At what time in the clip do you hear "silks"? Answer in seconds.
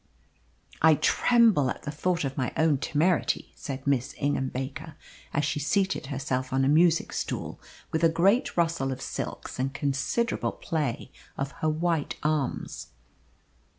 8.99-9.59